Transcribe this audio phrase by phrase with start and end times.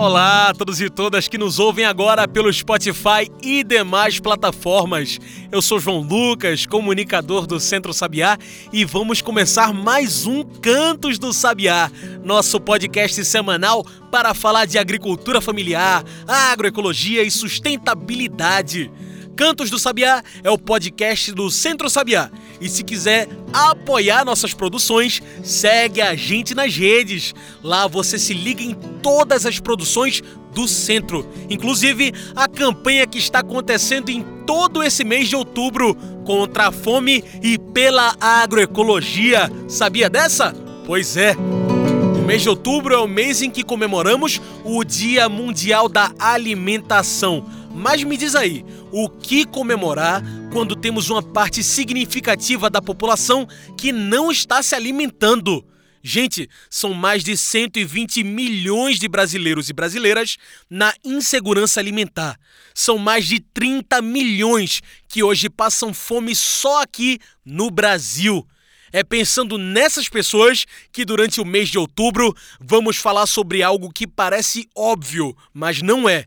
[0.00, 5.20] Olá a todos e todas que nos ouvem agora pelo Spotify e demais plataformas.
[5.52, 8.38] Eu sou João Lucas, comunicador do Centro Sabiá,
[8.72, 11.90] e vamos começar mais um Cantos do Sabiá,
[12.24, 18.90] nosso podcast semanal para falar de agricultura familiar, agroecologia e sustentabilidade.
[19.36, 22.30] Cantos do Sabiá é o podcast do Centro Sabiá.
[22.60, 27.34] E se quiser apoiar nossas produções, segue a gente nas redes.
[27.62, 30.22] Lá você se liga em todas as produções
[30.54, 36.68] do centro, inclusive a campanha que está acontecendo em todo esse mês de outubro contra
[36.68, 39.50] a fome e pela agroecologia.
[39.68, 40.52] Sabia dessa?
[40.84, 41.34] Pois é.
[41.34, 47.44] O mês de outubro é o mês em que comemoramos o Dia Mundial da Alimentação.
[47.72, 53.46] Mas me diz aí, o que comemorar quando temos uma parte significativa da população
[53.78, 55.64] que não está se alimentando?
[56.02, 60.36] Gente, são mais de 120 milhões de brasileiros e brasileiras
[60.68, 62.38] na insegurança alimentar.
[62.74, 68.46] São mais de 30 milhões que hoje passam fome só aqui no Brasil.
[68.92, 74.06] É pensando nessas pessoas que durante o mês de outubro vamos falar sobre algo que
[74.06, 76.24] parece óbvio, mas não é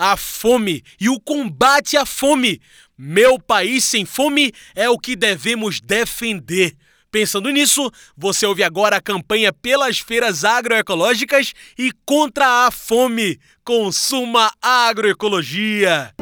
[0.00, 2.58] a fome e o combate à fome.
[2.96, 6.74] Meu país sem fome é o que devemos defender.
[7.10, 13.38] Pensando nisso, você ouve agora a campanha pelas feiras agroecológicas e contra a fome.
[13.62, 16.14] Consuma agroecologia.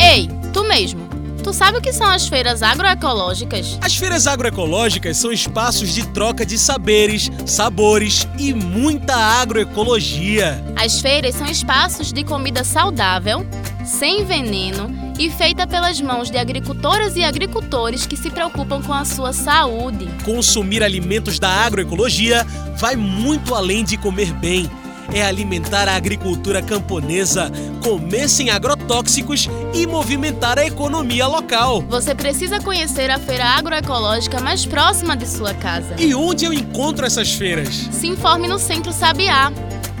[0.00, 1.13] Ei, tu mesmo.
[1.44, 3.78] Tu sabe o que são as feiras agroecológicas?
[3.82, 10.64] As feiras agroecológicas são espaços de troca de saberes, sabores e muita agroecologia.
[10.74, 13.46] As feiras são espaços de comida saudável,
[13.84, 19.04] sem veneno e feita pelas mãos de agricultoras e agricultores que se preocupam com a
[19.04, 20.08] sua saúde.
[20.24, 22.46] Consumir alimentos da agroecologia
[22.78, 24.70] vai muito além de comer bem
[25.12, 27.50] é alimentar a agricultura camponesa,
[27.82, 31.82] comer sem agrotóxicos e movimentar a economia local.
[31.82, 35.96] Você precisa conhecer a feira agroecológica mais próxima de sua casa.
[35.98, 37.88] E onde eu encontro essas feiras?
[37.92, 39.52] Se informe no Centro Sabiá.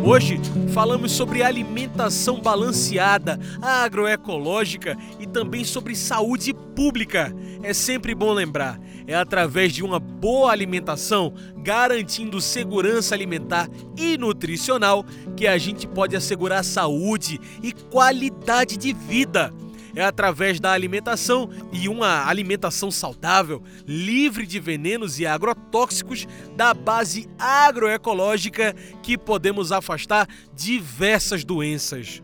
[0.07, 0.41] Hoje
[0.73, 7.35] falamos sobre alimentação balanceada, agroecológica e também sobre saúde pública.
[7.61, 15.05] É sempre bom lembrar, é através de uma boa alimentação, garantindo segurança alimentar e nutricional,
[15.37, 19.53] que a gente pode assegurar saúde e qualidade de vida
[19.97, 27.29] é através da alimentação e uma alimentação saudável, livre de venenos e agrotóxicos da base
[27.39, 32.23] agroecológica que podemos afastar diversas doenças.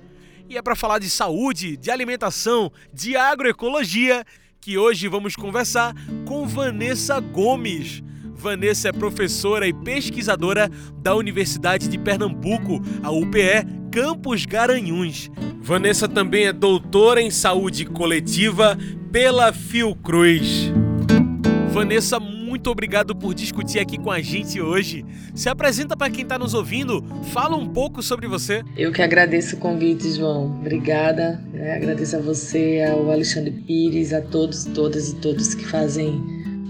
[0.48, 4.22] E é para falar de saúde, de alimentação, de agroecologia
[4.60, 5.94] que hoje vamos conversar
[6.26, 8.02] com Vanessa Gomes.
[8.34, 15.30] Vanessa é professora e pesquisadora da Universidade de Pernambuco, a UPE Campos Garanhuns.
[15.62, 18.76] Vanessa também é doutora em saúde coletiva
[19.12, 20.72] pela Fiocruz.
[21.70, 25.06] Vanessa, muito obrigado por discutir aqui com a gente hoje.
[25.36, 28.64] Se apresenta para quem está nos ouvindo, fala um pouco sobre você.
[28.76, 30.46] Eu que agradeço o convite, João.
[30.46, 31.40] Obrigada.
[31.52, 31.76] Né?
[31.76, 36.20] Agradeço a você, ao Alexandre Pires, a todos, todas e todos que fazem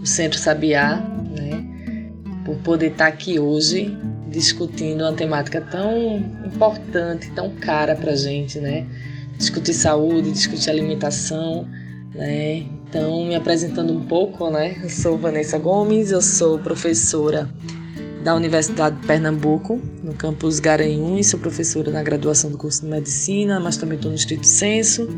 [0.02, 0.96] o Centro Sabiá,
[1.34, 2.10] né?
[2.44, 3.90] por poder estar aqui hoje
[4.32, 8.86] discutindo uma temática tão importante, tão cara para gente, né?
[9.36, 11.68] Discutir saúde, discutir alimentação,
[12.14, 12.64] né?
[12.88, 14.76] Então, me apresentando um pouco, né?
[14.82, 17.48] Eu sou Vanessa Gomes, eu sou professora
[18.22, 23.58] da Universidade de Pernambuco, no campus Garanhuns, sou professora na graduação do curso de Medicina,
[23.58, 25.08] mas também estou no Estrito Senso.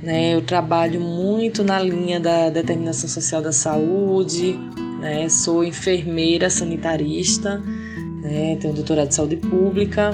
[0.00, 0.34] Né?
[0.34, 4.56] Eu trabalho muito na linha da determinação social da saúde,
[5.00, 5.28] né?
[5.28, 7.60] sou enfermeira sanitarista,
[8.24, 8.56] né?
[8.56, 10.10] tenho doutorado de saúde pública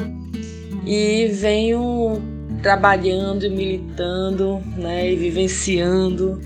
[0.85, 2.21] e venho
[2.63, 5.11] trabalhando e militando né?
[5.11, 6.41] e vivenciando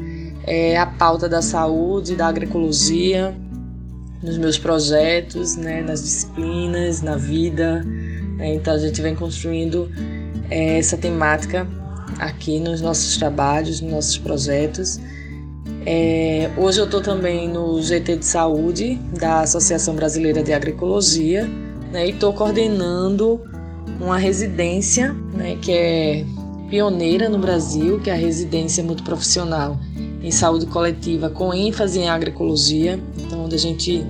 [0.47, 3.35] é, a pauta da saúde, da agroecologia,
[4.23, 7.83] nos meus projetos, né, nas disciplinas, na vida.
[8.37, 8.55] Né?
[8.55, 9.91] Então a gente vem construindo
[10.51, 11.67] é, essa temática
[12.19, 14.99] aqui nos nossos trabalhos, nos nossos projetos.
[15.87, 21.47] É, hoje eu estou também no GT de Saúde da Associação Brasileira de Agroecologia
[21.93, 23.41] né, e estou coordenando
[24.01, 26.25] uma residência né, que é
[26.71, 29.79] pioneira no Brasil, que é a residência multiprofissional
[30.23, 34.07] em saúde coletiva com ênfase em agroecologia, então onde a gente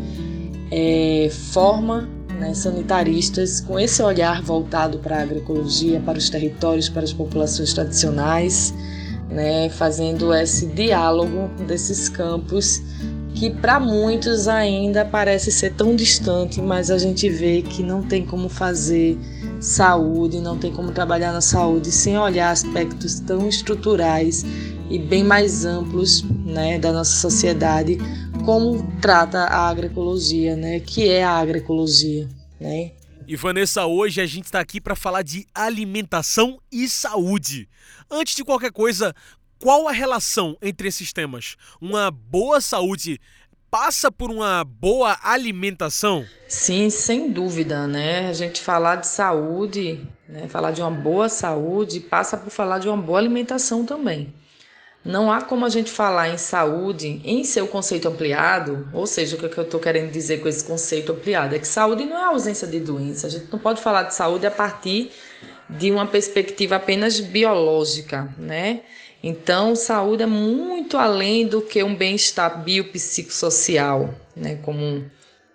[0.71, 7.03] é, forma né, sanitaristas com esse olhar voltado para a agroecologia, para os territórios, para
[7.03, 8.73] as populações tradicionais,
[9.35, 12.81] né, fazendo esse diálogo desses campos
[13.35, 18.25] que para muitos ainda parece ser tão distante, mas a gente vê que não tem
[18.25, 19.19] como fazer
[19.61, 24.47] saúde, não tem como trabalhar na saúde sem olhar aspectos tão estruturais
[24.89, 27.99] e bem mais amplos né, da nossa sociedade,
[28.45, 32.29] como trata a agroecologia, né, que é a agroecologia.
[32.61, 32.93] Né?
[33.27, 37.67] E Vanessa, hoje a gente está aqui para falar de alimentação e saúde.
[38.11, 39.15] Antes de qualquer coisa,
[39.59, 41.57] qual a relação entre esses temas?
[41.81, 43.19] Uma boa saúde
[43.71, 46.27] passa por uma boa alimentação?
[46.47, 48.29] Sim, sem dúvida, né?
[48.29, 50.47] A gente falar de saúde, né?
[50.47, 54.35] falar de uma boa saúde, passa por falar de uma boa alimentação também.
[55.05, 59.39] Não há como a gente falar em saúde em seu conceito ampliado, ou seja, o
[59.39, 62.67] que eu estou querendo dizer com esse conceito ampliado é que saúde não é ausência
[62.67, 63.27] de doença.
[63.27, 65.11] A gente não pode falar de saúde a partir
[65.69, 68.81] de uma perspectiva apenas biológica, né?
[69.23, 74.59] Então, saúde é muito além do que um bem-estar biopsicossocial, né?
[74.63, 75.05] Como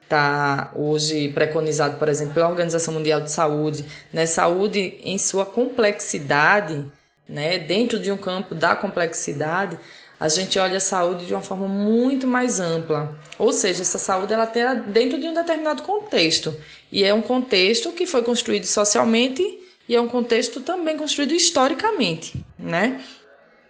[0.04, 3.86] está hoje preconizado, por exemplo, pela Organização Mundial de Saúde.
[4.12, 4.26] Né?
[4.26, 6.84] Saúde em sua complexidade
[7.30, 7.60] né?
[7.60, 9.80] Dentro de um campo da complexidade,
[10.20, 13.18] a gente olha a saúde de uma forma muito mais ampla.
[13.38, 16.54] Ou seja, essa saúde ela tem dentro de um determinado contexto.
[16.92, 19.44] E é um contexto que foi construído socialmente
[19.88, 23.02] e é um contexto também construído historicamente, né?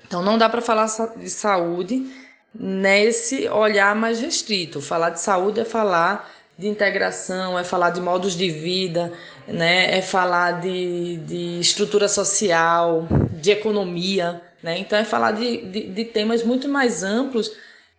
[0.07, 2.09] Então não dá para falar de saúde
[2.53, 4.81] nesse olhar mais restrito.
[4.81, 9.13] Falar de saúde é falar de integração, é falar de modos de vida,
[9.51, 9.98] né?
[9.98, 14.42] é falar de, de estrutura social, de economia.
[14.62, 14.78] Né?
[14.80, 17.51] Então, é falar de, de, de temas muito mais amplos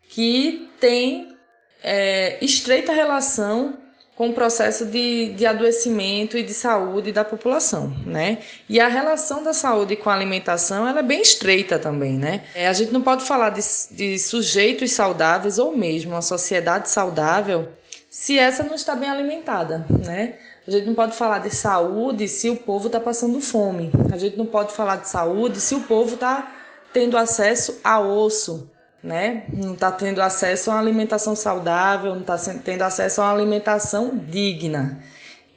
[0.08, 1.36] que têm
[1.82, 3.78] é, estreita relação
[4.20, 8.36] com o processo de, de adoecimento e de saúde da população, né?
[8.68, 12.44] E a relação da saúde com a alimentação ela é bem estreita também, né?
[12.54, 13.62] É, a gente não pode falar de,
[13.92, 17.70] de sujeitos saudáveis ou mesmo uma sociedade saudável
[18.10, 20.34] se essa não está bem alimentada, né?
[20.70, 23.90] A gente não pode falar de saúde se o povo está passando fome.
[24.12, 26.48] A gente não pode falar de saúde se o povo está
[26.92, 28.70] tendo acesso a osso,
[29.02, 29.46] né?
[29.52, 34.16] Não está tendo acesso a uma alimentação saudável, não está tendo acesso a uma alimentação
[34.16, 35.02] digna.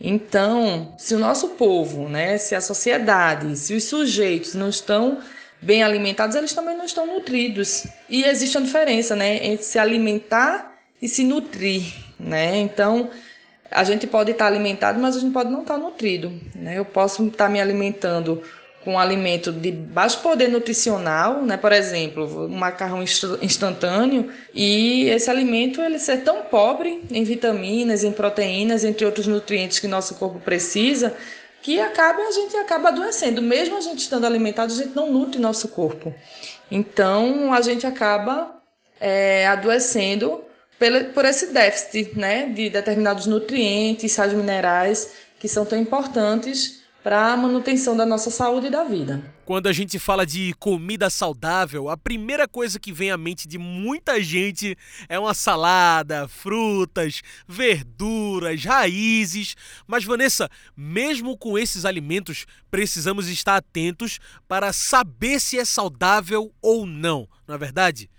[0.02, 5.20] Então, se o nosso povo, né, se a sociedade, se os sujeitos não estão
[5.62, 7.86] bem alimentados, eles também não estão nutridos.
[8.10, 12.58] E existe uma diferença, né, entre se alimentar e se nutrir né?
[12.58, 13.10] Então,
[13.74, 16.78] a gente pode estar alimentado, mas a gente pode não estar nutrido, né?
[16.78, 18.42] Eu posso estar me alimentando
[18.84, 21.58] com um alimento de baixo poder nutricional, né?
[21.58, 23.04] Por exemplo, um macarrão
[23.42, 29.80] instantâneo e esse alimento ele ser tão pobre em vitaminas, em proteínas, entre outros nutrientes
[29.80, 31.16] que nosso corpo precisa,
[31.62, 33.42] que acaba a gente acaba adoecendo.
[33.42, 36.14] Mesmo a gente estando alimentado, a gente não nutre nosso corpo.
[36.70, 38.62] Então, a gente acaba
[39.00, 40.44] é, adoecendo
[41.14, 47.38] por esse déficit né, de determinados nutrientes, sais minerais que são tão importantes para a
[47.38, 49.22] manutenção da nossa saúde e da vida.
[49.44, 53.58] Quando a gente fala de comida saudável, a primeira coisa que vem à mente de
[53.58, 54.78] muita gente
[55.10, 59.54] é uma salada, frutas, verduras, raízes.
[59.86, 66.86] Mas, Vanessa, mesmo com esses alimentos, precisamos estar atentos para saber se é saudável ou
[66.86, 68.10] não, não é verdade?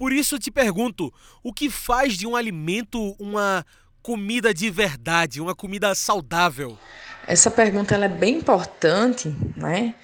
[0.00, 3.66] Por isso te pergunto: o que faz de um alimento uma
[4.02, 6.78] comida de verdade, uma comida saudável?
[7.26, 9.94] Essa pergunta é bem importante, né?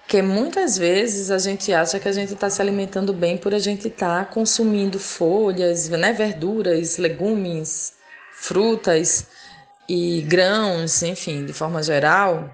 [0.00, 3.60] Porque muitas vezes a gente acha que a gente está se alimentando bem por a
[3.60, 7.92] gente estar tá consumindo folhas, né, verduras, legumes,
[8.32, 9.28] frutas
[9.88, 12.52] e grãos, enfim, de forma geral,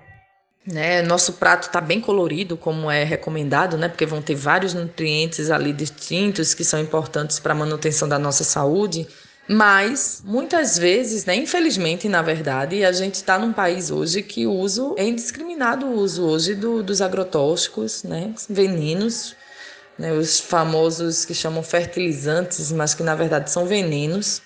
[0.66, 1.02] né?
[1.02, 3.88] Nosso prato está bem colorido, como é recomendado, né?
[3.88, 8.44] porque vão ter vários nutrientes ali distintos que são importantes para a manutenção da nossa
[8.44, 9.06] saúde.
[9.48, 14.94] Mas, muitas vezes, né, infelizmente, na verdade, a gente está num país hoje que uso
[14.96, 19.34] é indiscriminado o uso hoje do, dos agrotóxicos, né, venenos,
[19.98, 24.40] né, os famosos que chamam fertilizantes, mas que na verdade são venenos.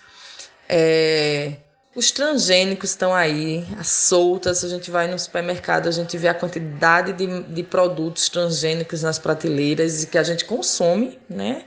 [0.66, 1.56] É,
[1.96, 4.62] os transgênicos estão aí, soltas.
[4.62, 9.18] A gente vai no supermercado, a gente vê a quantidade de, de produtos transgênicos nas
[9.18, 11.64] prateleiras e que a gente consome, né?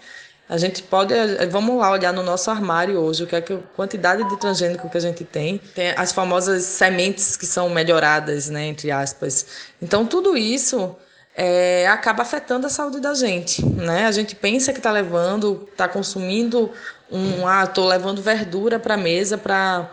[0.47, 1.13] A gente pode,
[1.51, 4.89] vamos lá olhar no nosso armário hoje, o que é que a quantidade de transgênico
[4.89, 5.59] que a gente tem.
[5.75, 9.45] Tem as famosas sementes que são melhoradas, né, entre aspas.
[9.79, 10.95] Então tudo isso
[11.35, 14.07] é, acaba afetando a saúde da gente, né?
[14.07, 16.71] A gente pensa que está levando, está consumindo
[17.11, 19.91] um, ah, estou levando verdura para a mesa para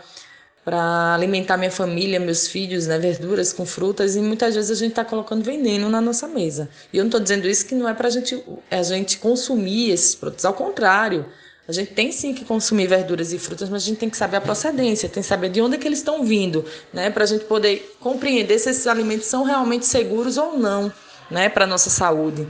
[0.67, 4.89] para alimentar minha família, meus filhos, né, verduras com frutas, e muitas vezes a gente
[4.89, 6.67] está colocando veneno na nossa mesa.
[6.91, 10.13] E eu não estou dizendo isso que não é para gente, a gente consumir esses
[10.13, 11.25] produtos, ao contrário.
[11.69, 14.35] A gente tem sim que consumir verduras e frutas, mas a gente tem que saber
[14.35, 17.27] a procedência, tem que saber de onde é que eles estão vindo, né, para a
[17.27, 20.91] gente poder compreender se esses alimentos são realmente seguros ou não,
[21.31, 22.45] né, para nossa saúde.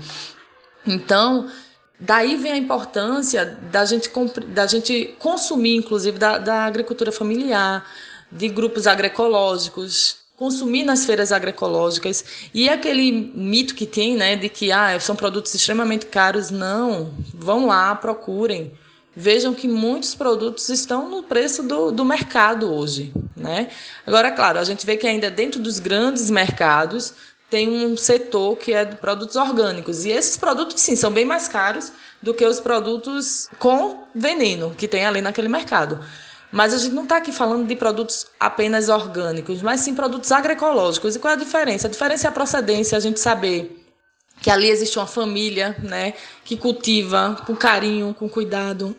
[0.87, 1.51] Então,
[1.99, 4.11] Daí vem a importância da gente,
[4.47, 7.85] da gente consumir, inclusive, da, da agricultura familiar,
[8.31, 12.23] de grupos agroecológicos, consumir nas feiras agroecológicas.
[12.53, 17.11] E aquele mito que tem, né, de que ah, são produtos extremamente caros, não.
[17.33, 18.71] Vão lá, procurem.
[19.15, 23.11] Vejam que muitos produtos estão no preço do, do mercado hoje.
[23.35, 23.69] Né?
[24.05, 27.15] Agora, claro, a gente vê que ainda dentro dos grandes mercados
[27.49, 30.05] tem um setor que é de produtos orgânicos.
[30.05, 34.87] E esses produtos, sim, são bem mais caros do que os produtos com veneno que
[34.87, 35.99] tem ali naquele mercado.
[36.51, 41.15] Mas a gente não está aqui falando de produtos apenas orgânicos, mas sim produtos agroecológicos.
[41.15, 41.87] E qual é a diferença?
[41.87, 43.83] A diferença é a procedência, a gente saber
[44.41, 46.13] que ali existe uma família né,
[46.43, 48.95] que cultiva com carinho, com cuidado,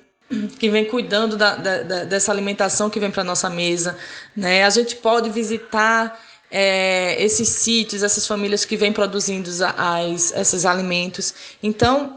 [0.58, 3.96] que vem cuidando da, da, dessa alimentação que vem para a nossa mesa.
[4.36, 4.64] Né?
[4.64, 11.34] A gente pode visitar é, esses sítios, essas famílias que vêm produzindo as, esses alimentos.
[11.62, 12.16] Então,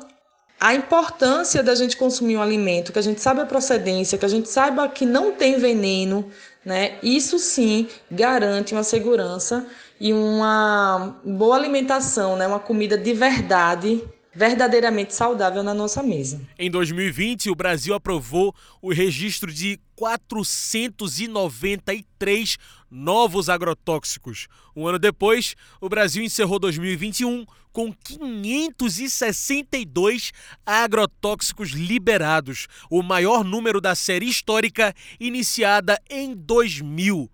[0.60, 4.30] a importância da gente consumir um alimento, que a gente saiba a procedência, que a
[4.30, 6.30] gente saiba que não tem veneno,
[6.64, 7.00] né?
[7.02, 9.66] Isso sim garante uma segurança
[10.00, 12.46] e uma boa alimentação, né?
[12.46, 16.40] Uma comida de verdade verdadeiramente saudável na nossa mesa.
[16.58, 22.58] Em 2020, o Brasil aprovou o registro de 493
[22.92, 24.50] novos agrotóxicos.
[24.76, 30.34] Um ano depois, o Brasil encerrou 2021 com 562
[30.66, 37.32] agrotóxicos liberados, o maior número da série histórica iniciada em 2000.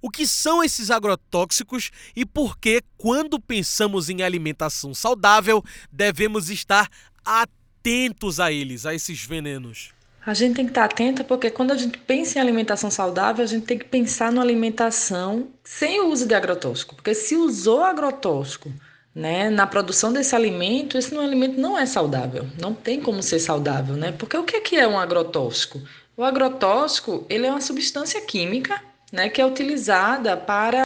[0.00, 5.60] O que são esses agrotóxicos e por que, quando pensamos em alimentação saudável,
[5.90, 6.88] devemos estar
[7.24, 9.97] atentos a eles, a esses venenos?
[10.28, 13.48] A gente tem que estar atenta porque quando a gente pensa em alimentação saudável, a
[13.48, 16.94] gente tem que pensar na alimentação sem o uso de agrotóxico.
[16.94, 18.70] Porque se usou agrotóxico
[19.14, 22.46] né, na produção desse alimento, esse alimento não é saudável.
[22.60, 24.12] Não tem como ser saudável, né?
[24.12, 25.80] Porque o que é um agrotóxico?
[26.14, 28.78] O agrotóxico ele é uma substância química
[29.10, 30.84] né, que é utilizada para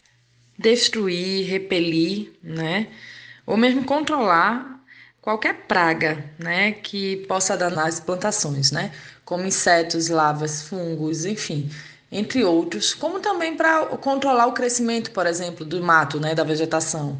[0.56, 2.86] destruir, repelir, né,
[3.44, 4.80] ou mesmo controlar
[5.20, 8.92] qualquer praga, né, que possa danar as plantações, né,
[9.24, 11.70] como insetos, lavas, fungos, enfim,
[12.10, 17.18] entre outros, como também para controlar o crescimento, por exemplo, do mato, né, da vegetação.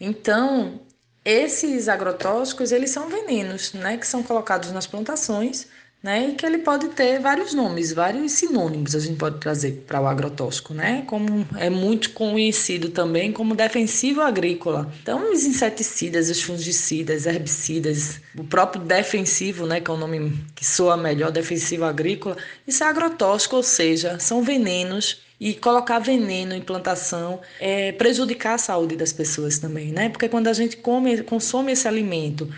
[0.00, 0.80] Então,
[1.24, 5.66] esses agrotóxicos, eles são venenos, né, que são colocados nas plantações
[6.04, 6.28] né?
[6.28, 10.06] E que ele pode ter vários nomes, vários sinônimos a gente pode trazer para o
[10.06, 11.02] agrotóxico, né?
[11.06, 14.92] Como é muito conhecido também como defensivo agrícola.
[15.02, 20.66] Então, os inseticidas, os fungicidas, herbicidas, o próprio defensivo, né, que é o nome que
[20.66, 26.60] soa melhor, defensivo agrícola, isso é agrotóxico, ou seja, são venenos e colocar veneno em
[26.60, 30.10] plantação é prejudicar a saúde das pessoas também, né?
[30.10, 32.48] Porque quando a gente come, consome esse alimento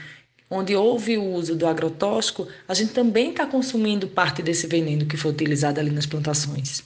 [0.50, 5.16] onde houve o uso do agrotóxico, a gente também está consumindo parte desse veneno que
[5.16, 6.84] foi utilizado ali nas plantações.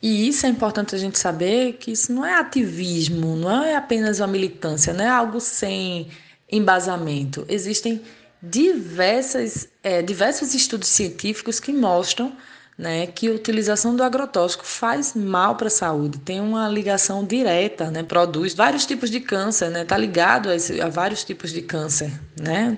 [0.00, 4.20] E isso é importante a gente saber que isso não é ativismo, não é apenas
[4.20, 6.08] uma militância, não é algo sem
[6.50, 7.44] embasamento.
[7.48, 8.02] Existem
[8.42, 12.36] diversas, é, diversos estudos científicos que mostram
[12.76, 17.90] né, que a utilização do agrotóxico faz mal para a saúde, tem uma ligação direta,
[17.90, 21.62] né, produz vários tipos de câncer, né, tá ligado a, esse, a vários tipos de
[21.62, 22.76] câncer, né.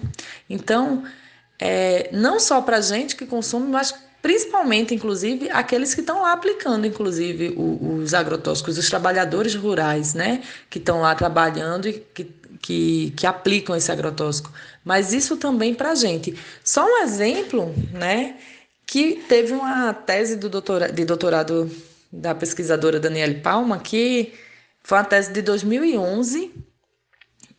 [0.49, 1.05] Então,
[1.59, 6.33] é, não só para a gente que consome, mas principalmente, inclusive, aqueles que estão lá
[6.33, 12.25] aplicando, inclusive, o, os agrotóxicos, os trabalhadores rurais, né, que estão lá trabalhando e que,
[12.61, 14.53] que, que aplicam esse agrotóxico.
[14.85, 16.37] Mas isso também para a gente.
[16.65, 18.37] Só um exemplo, né,
[18.87, 21.71] que teve uma tese do doutora, de doutorado
[22.13, 24.33] da pesquisadora Daniele Palma, que
[24.83, 26.55] foi uma tese de 2011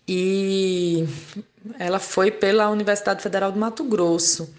[0.08, 1.06] e
[1.78, 4.50] ela foi pela Universidade Federal do Mato Grosso,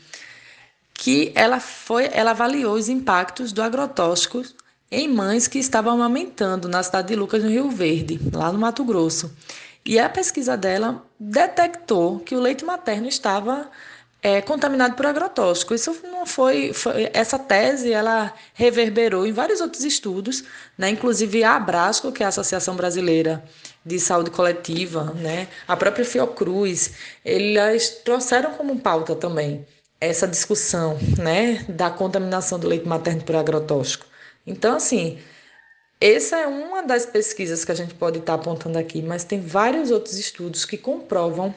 [0.92, 4.42] que ela foi, ela avaliou os impactos do agrotóxico
[4.90, 8.84] em mães que estavam amamentando na cidade de Lucas, no Rio Verde, lá no Mato
[8.84, 9.34] Grosso.
[9.84, 13.70] E a pesquisa dela detectou que o leite materno estava
[14.22, 15.74] é, contaminado por agrotóxico.
[15.74, 20.44] Isso não foi, foi, essa tese, ela reverberou em vários outros estudos,
[20.76, 20.90] né?
[20.90, 23.42] Inclusive a Abrasco, que é a Associação Brasileira
[23.84, 25.48] de Saúde Coletiva, né?
[25.66, 26.92] A própria Fiocruz,
[27.24, 29.66] eles trouxeram como pauta também
[30.00, 34.06] essa discussão, né, da contaminação do leite materno por agrotóxico.
[34.46, 35.18] Então, assim,
[36.00, 39.90] essa é uma das pesquisas que a gente pode estar apontando aqui, mas tem vários
[39.90, 41.52] outros estudos que comprovam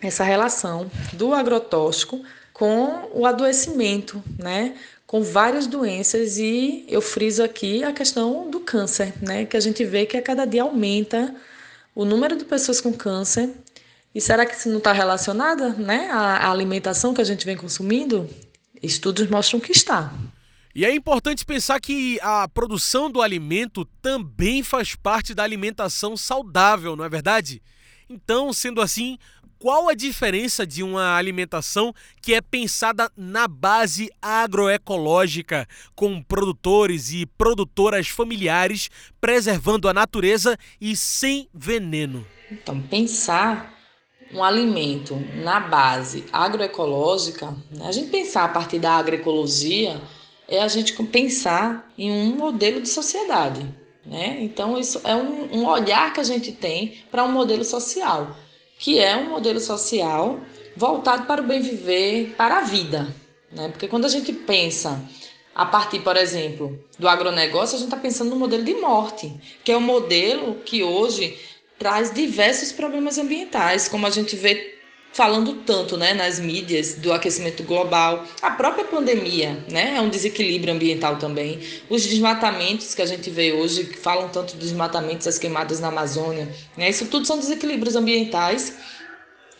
[0.00, 4.76] essa relação do agrotóxico com o adoecimento, né?
[5.06, 9.44] Com várias doenças e eu friso aqui a questão do câncer, né?
[9.44, 11.34] Que a gente vê que a cada dia aumenta
[11.94, 13.50] o número de pessoas com câncer.
[14.14, 16.08] E será que isso não está relacionada, né?
[16.10, 18.28] À alimentação que a gente vem consumindo?
[18.82, 20.12] Estudos mostram que está.
[20.74, 26.96] E é importante pensar que a produção do alimento também faz parte da alimentação saudável,
[26.96, 27.62] não é verdade?
[28.08, 29.18] Então, sendo assim,
[29.62, 37.26] qual a diferença de uma alimentação que é pensada na base agroecológica, com produtores e
[37.26, 38.90] produtoras familiares,
[39.20, 42.26] preservando a natureza e sem veneno?
[42.50, 43.72] Então, pensar
[44.34, 45.14] um alimento
[45.44, 47.86] na base agroecológica, né?
[47.86, 50.02] a gente pensar a partir da agroecologia
[50.48, 53.64] é a gente pensar em um modelo de sociedade.
[54.04, 54.38] Né?
[54.40, 58.36] Então, isso é um, um olhar que a gente tem para um modelo social
[58.82, 60.40] que é um modelo social
[60.76, 63.14] voltado para o bem viver, para a vida.
[63.52, 63.68] Né?
[63.68, 65.00] Porque quando a gente pensa
[65.54, 69.70] a partir, por exemplo, do agronegócio, a gente está pensando no modelo de morte, que
[69.70, 71.38] é um modelo que hoje
[71.78, 74.76] traz diversos problemas ambientais, como a gente vê
[75.12, 80.72] falando tanto né, nas mídias do aquecimento global, a própria pandemia né, é um desequilíbrio
[80.74, 85.38] ambiental também, os desmatamentos que a gente vê hoje, que falam tanto dos desmatamentos, as
[85.38, 88.74] queimadas na Amazônia, né, isso tudo são desequilíbrios ambientais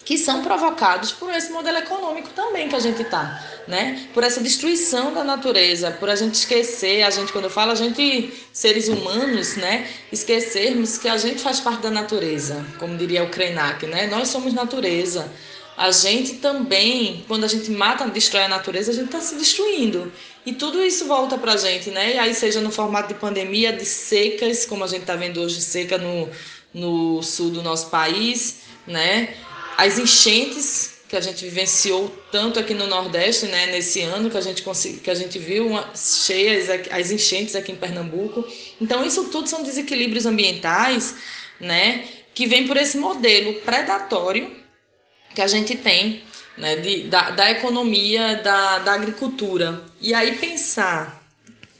[0.04, 4.08] que são provocados por esse modelo econômico também que a gente está, né?
[4.12, 7.74] Por essa destruição da natureza, por a gente esquecer, a gente quando eu falo a
[7.74, 13.30] gente seres humanos, né, esquecermos que a gente faz parte da natureza, como diria o
[13.30, 14.06] Krenak, né?
[14.06, 15.30] Nós somos natureza.
[15.76, 20.12] A gente também, quando a gente mata, destrói a natureza, a gente está se destruindo.
[20.44, 22.14] E tudo isso volta para a gente, né?
[22.14, 25.60] E aí seja no formato de pandemia, de secas, como a gente está vendo hoje,
[25.60, 26.28] seca no,
[26.74, 29.34] no sul do nosso país, né?
[29.76, 34.40] as enchentes que a gente vivenciou tanto aqui no Nordeste, né, nesse ano que a
[34.40, 34.62] gente
[35.02, 38.46] que a gente viu uma, cheias as enchentes aqui em Pernambuco.
[38.80, 41.14] Então isso tudo são desequilíbrios ambientais,
[41.60, 44.61] né, que vem por esse modelo predatório
[45.34, 46.22] que a gente tem,
[46.56, 49.82] né, de, da, da economia, da, da agricultura.
[50.00, 51.22] E aí pensar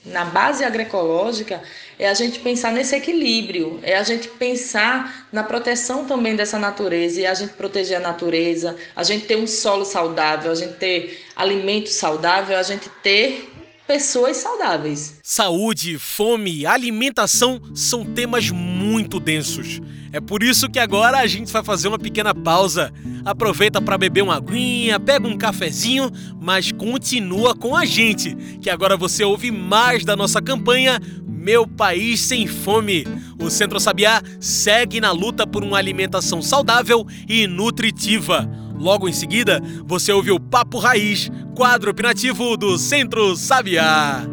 [0.04, 1.62] na base agroecológica
[1.98, 7.20] é a gente pensar nesse equilíbrio, é a gente pensar na proteção também dessa natureza
[7.20, 11.24] e a gente proteger a natureza, a gente ter um solo saudável, a gente ter
[11.36, 13.51] alimento saudável, a gente ter
[13.86, 15.18] pessoas saudáveis.
[15.22, 19.80] Saúde, fome, alimentação são temas muito densos.
[20.12, 22.92] É por isso que agora a gente vai fazer uma pequena pausa.
[23.24, 28.96] Aproveita para beber uma aguinha, pega um cafezinho, mas continua com a gente, que agora
[28.96, 33.06] você ouve mais da nossa campanha Meu País Sem Fome.
[33.40, 38.48] O Centro Sabiá segue na luta por uma alimentação saudável e nutritiva.
[38.82, 44.24] Logo em seguida, você ouve o Papo Raiz, quadro opinativo do Centro Sabiá.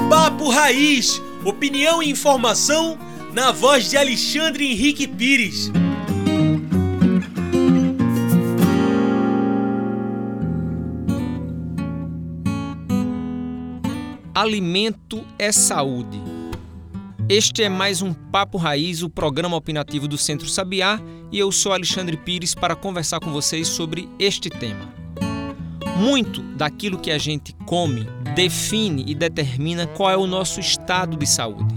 [0.10, 2.98] Papo Raiz, opinião e informação
[3.34, 5.70] na voz de Alexandre Henrique Pires.
[14.44, 16.22] Alimento é saúde.
[17.30, 21.00] Este é mais um Papo Raiz, o programa opinativo do Centro Sabiá,
[21.32, 24.94] e eu sou Alexandre Pires para conversar com vocês sobre este tema.
[25.98, 31.26] Muito daquilo que a gente come define e determina qual é o nosso estado de
[31.26, 31.74] saúde.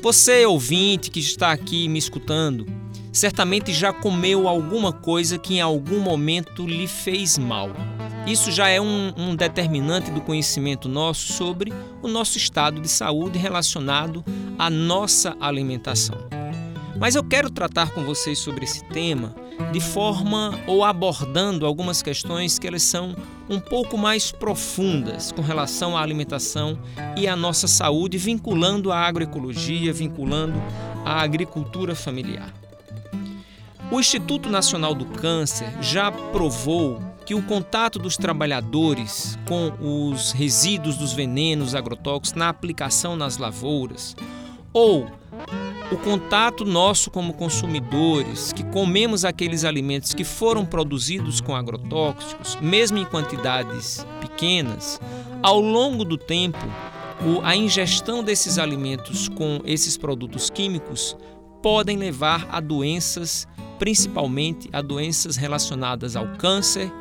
[0.00, 2.66] Você, ouvinte que está aqui me escutando,
[3.12, 7.70] certamente já comeu alguma coisa que em algum momento lhe fez mal.
[8.26, 13.38] Isso já é um, um, determinante do conhecimento nosso sobre o nosso estado de saúde
[13.38, 14.22] relacionado
[14.58, 16.16] à nossa alimentação.
[16.98, 19.34] Mas eu quero tratar com vocês sobre esse tema
[19.72, 23.14] de forma ou abordando algumas questões que elas são
[23.48, 26.78] um pouco mais profundas com relação à alimentação
[27.16, 30.60] e à nossa saúde, vinculando a agroecologia, vinculando
[31.04, 32.57] a agricultura familiar.
[33.90, 40.96] O Instituto Nacional do Câncer já provou que o contato dos trabalhadores com os resíduos
[40.96, 44.14] dos venenos agrotóxicos na aplicação nas lavouras
[44.74, 45.06] ou
[45.90, 52.98] o contato nosso como consumidores, que comemos aqueles alimentos que foram produzidos com agrotóxicos, mesmo
[52.98, 55.00] em quantidades pequenas,
[55.42, 56.58] ao longo do tempo,
[57.42, 61.16] a ingestão desses alimentos com esses produtos químicos
[61.62, 66.92] podem levar a doenças, principalmente a doenças relacionadas ao câncer,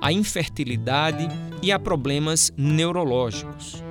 [0.00, 1.26] à infertilidade
[1.62, 3.82] e a problemas neurológicos.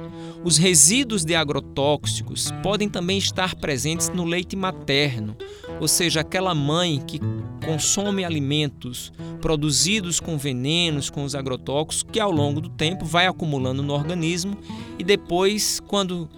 [0.43, 5.35] Os resíduos de agrotóxicos podem também estar presentes no leite materno,
[5.81, 7.19] ou seja, aquela mãe que
[7.65, 13.81] consome alimentos produzidos com venenos, com os agrotóxicos, que ao longo do tempo vai acumulando
[13.81, 14.55] no organismo
[14.99, 16.29] e depois, quando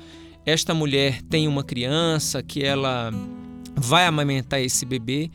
[0.45, 3.11] esta mulher tem uma criança que ela
[3.75, 5.29] vai amamentar esse bebê,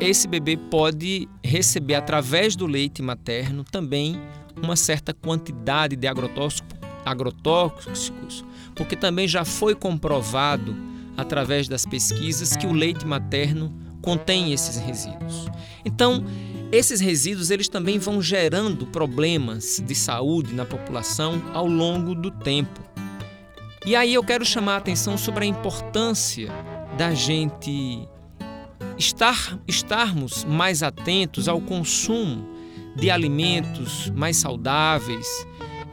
[0.00, 4.20] esse bebê pode receber através do leite materno também
[4.62, 10.76] uma certa quantidade de agrotóxico agrotóxicos, porque também já foi comprovado
[11.16, 15.48] através das pesquisas que o leite materno contém esses resíduos.
[15.84, 16.24] Então,
[16.72, 22.80] esses resíduos eles também vão gerando problemas de saúde na população ao longo do tempo.
[23.84, 26.48] E aí eu quero chamar a atenção sobre a importância
[26.96, 28.06] da gente
[29.00, 32.46] estar estarmos mais atentos ao consumo
[32.94, 35.26] de alimentos mais saudáveis,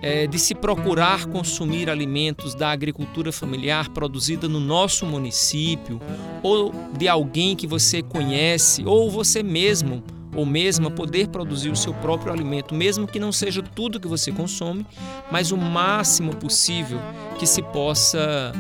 [0.02, 6.00] é, de se procurar consumir alimentos da agricultura familiar produzida no nosso município,
[6.44, 10.04] ou de alguém que você conhece, ou você mesmo
[10.36, 14.32] ou mesma poder produzir o seu próprio alimento, mesmo que não seja tudo que você
[14.32, 14.86] consome,
[15.32, 17.00] mas o máximo possível
[17.40, 18.54] que se possa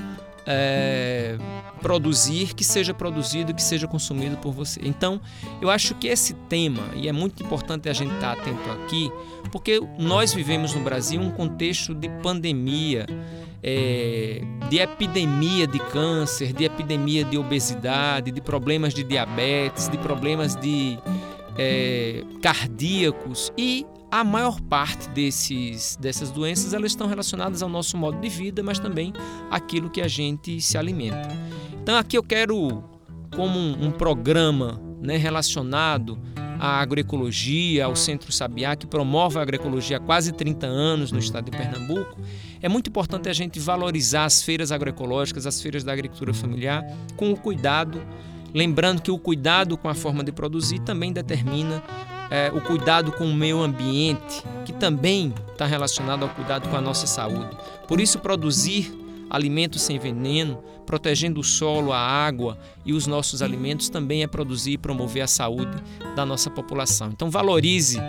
[0.48, 1.38] é,
[1.78, 4.80] produzir, que seja produzido, que seja consumido por você.
[4.84, 5.22] Então,
[5.62, 9.12] eu acho que esse tema, e é muito importante a gente estar atento aqui,
[9.52, 13.06] porque nós vivemos no Brasil um contexto de pandemia,
[13.64, 20.56] é, de epidemia de câncer, de epidemia de obesidade, de problemas de diabetes, de problemas
[20.56, 20.98] de
[21.58, 28.20] é, cardíacos e a maior parte desses, dessas doenças elas estão relacionadas ao nosso modo
[28.20, 29.14] de vida, mas também
[29.52, 31.30] aquilo que a gente se alimenta.
[31.82, 32.84] Então aqui eu quero,
[33.36, 36.18] como um, um programa né, relacionado
[36.60, 41.52] à agroecologia, ao Centro Sabiá, que promove a agroecologia há quase 30 anos no estado
[41.52, 42.18] de Pernambuco,
[42.62, 46.84] é muito importante a gente valorizar as feiras agroecológicas, as feiras da agricultura familiar,
[47.16, 48.02] com o cuidado,
[48.54, 51.84] lembrando que o cuidado com a forma de produzir também determina
[52.30, 56.82] é, o cuidado com o meio ambiente, que também está relacionado ao cuidado com a
[56.82, 57.58] nossa saúde.
[57.88, 58.94] Por isso, produzir
[59.30, 64.74] alimentos sem veneno, protegendo o solo, a água e os nossos alimentos, também é produzir
[64.74, 65.76] e promover a saúde
[66.16, 67.10] da nossa população.
[67.10, 68.00] Então, valorize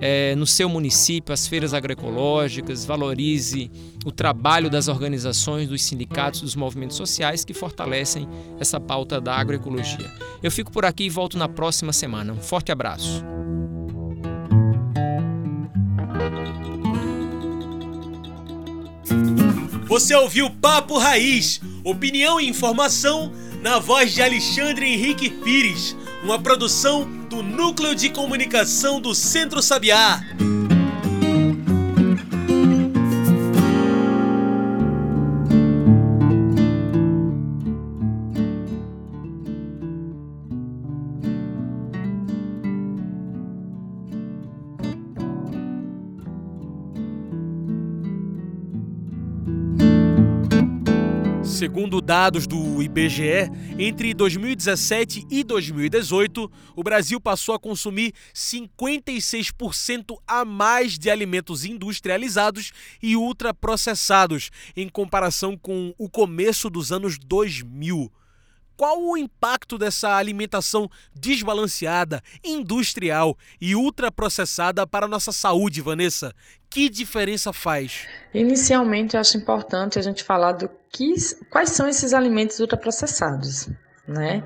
[0.00, 3.70] é, no seu município as feiras agroecológicas, valorize
[4.04, 8.28] o trabalho das organizações, dos sindicatos, dos movimentos sociais que fortalecem
[8.60, 10.10] essa pauta da agroecologia.
[10.42, 12.32] Eu fico por aqui e volto na próxima semana.
[12.32, 13.24] Um forte abraço.
[19.86, 23.32] Você ouviu Papo Raiz, opinião e informação
[23.62, 30.20] na voz de Alexandre Henrique Pires, uma produção do Núcleo de Comunicação do Centro Sabiá.
[51.56, 60.44] Segundo dados do IBGE, entre 2017 e 2018, o Brasil passou a consumir 56% a
[60.44, 68.12] mais de alimentos industrializados e ultraprocessados em comparação com o começo dos anos 2000.
[68.76, 76.34] Qual o impacto dessa alimentação desbalanceada, industrial e ultraprocessada para a nossa saúde, Vanessa?
[76.68, 78.06] Que diferença faz?
[78.34, 81.14] Inicialmente, eu acho importante a gente falar do que,
[81.48, 83.68] quais são esses alimentos ultraprocessados,
[84.06, 84.44] né?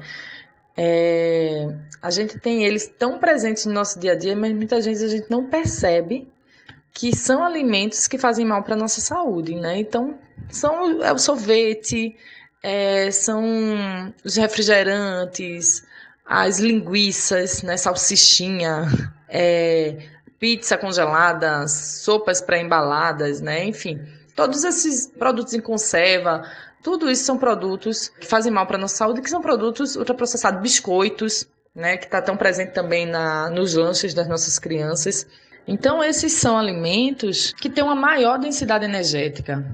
[0.76, 1.68] É,
[2.00, 5.16] a gente tem eles tão presentes no nosso dia a dia, mas muitas vezes a
[5.16, 6.28] gente não percebe
[6.92, 9.78] que são alimentos que fazem mal para nossa saúde, né?
[9.78, 12.16] Então, são é o sorvete,
[12.62, 13.44] é, são
[14.24, 15.84] os refrigerantes,
[16.24, 18.86] as linguiças, né, salsichinha,
[19.28, 19.96] é,
[20.38, 24.00] pizza congelada, sopas pré-embaladas, né, enfim,
[24.36, 26.42] todos esses produtos em conserva,
[26.82, 30.62] tudo isso são produtos que fazem mal para a nossa saúde, que são produtos ultraprocessados,
[30.62, 35.26] biscoitos, né, que está tão presente também na, nos lanches das nossas crianças.
[35.66, 39.64] Então, esses são alimentos que têm uma maior densidade energética,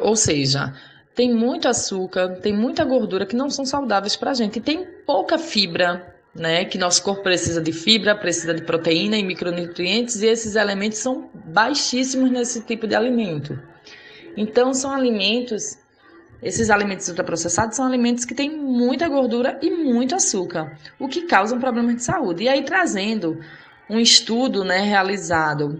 [0.00, 0.74] ou seja,
[1.14, 4.58] tem muito açúcar, tem muita gordura que não são saudáveis para a gente.
[4.58, 6.64] E tem pouca fibra, né?
[6.64, 11.30] Que nosso corpo precisa de fibra, precisa de proteína e micronutrientes, e esses elementos são
[11.34, 13.58] baixíssimos nesse tipo de alimento.
[14.36, 15.76] Então, são alimentos,
[16.42, 21.54] esses alimentos ultraprocessados são alimentos que têm muita gordura e muito açúcar, o que causa
[21.54, 22.44] um problema de saúde.
[22.44, 23.38] E aí, trazendo
[23.90, 25.78] um estudo né, realizado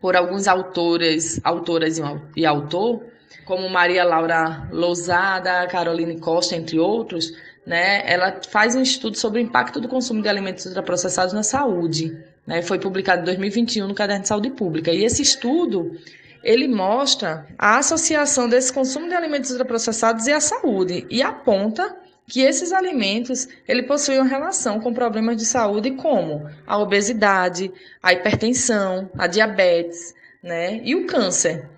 [0.00, 2.00] por alguns autores, autoras
[2.36, 3.04] e autor,
[3.44, 7.32] como Maria Laura Lousada, Caroline Costa, entre outros,
[7.66, 12.16] né, ela faz um estudo sobre o impacto do consumo de alimentos ultraprocessados na saúde.
[12.46, 14.90] Né, foi publicado em 2021 no Caderno de Saúde Pública.
[14.90, 15.96] E esse estudo
[16.42, 22.40] ele mostra a associação desse consumo de alimentos ultraprocessados e a saúde e aponta que
[22.40, 29.10] esses alimentos ele possuem uma relação com problemas de saúde como a obesidade, a hipertensão,
[29.16, 31.68] a diabetes, né, e o câncer.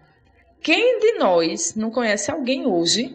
[0.64, 3.14] Quem de nós não conhece alguém hoje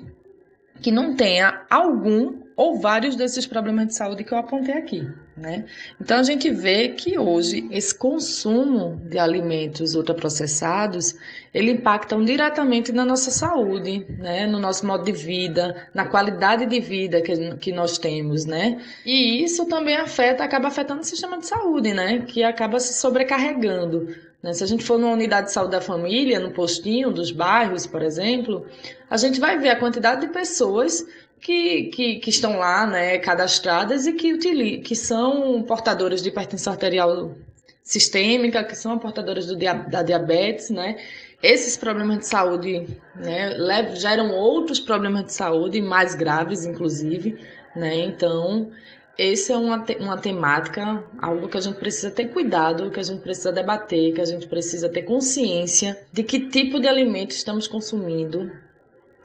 [0.84, 5.66] que não tenha algum ou vários desses problemas de saúde que eu apontei aqui, né?
[6.00, 11.16] Então a gente vê que hoje esse consumo de alimentos ultraprocessados,
[11.54, 14.46] ele impactam diretamente na nossa saúde, né?
[14.46, 18.82] No nosso modo de vida, na qualidade de vida que, que nós temos, né?
[19.06, 22.20] E isso também afeta, acaba afetando o sistema de saúde, né?
[22.28, 24.08] Que acaba se sobrecarregando
[24.42, 24.54] né?
[24.54, 28.02] Se a gente for numa unidade de saúde da família, no postinho dos bairros, por
[28.02, 28.66] exemplo,
[29.10, 31.06] a gente vai ver a quantidade de pessoas
[31.42, 37.36] que, que, que estão lá né, cadastradas e que, que são portadoras de hipertensão arterial
[37.84, 40.98] sistêmica, que são portadoras do, da diabetes, né?
[41.42, 47.40] Esses problemas de saúde né, levam, geram outros problemas de saúde, mais graves, inclusive,
[47.76, 47.96] né?
[47.96, 48.70] Então,
[49.18, 53.04] esse é uma, te uma temática, algo que a gente precisa ter cuidado, que a
[53.04, 57.68] gente precisa debater, que a gente precisa ter consciência de que tipo de alimento estamos
[57.68, 58.52] consumindo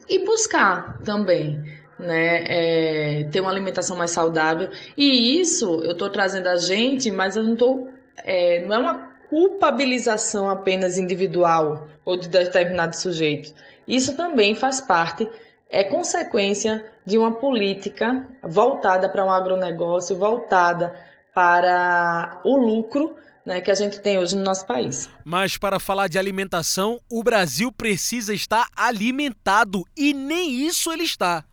[0.08, 1.62] e buscar também
[1.98, 4.70] né, é, ter uma alimentação mais saudável.
[4.96, 7.88] E isso eu estou trazendo a gente, mas eu não estou.
[8.18, 13.52] É, não é uma culpabilização apenas individual ou de determinado sujeito.
[13.86, 15.28] Isso também faz parte
[15.70, 20.94] é consequência de uma política voltada para um agronegócio, voltada
[21.34, 25.10] para o lucro né, que a gente tem hoje no nosso país.
[25.24, 31.44] Mas para falar de alimentação, o Brasil precisa estar alimentado e nem isso ele está.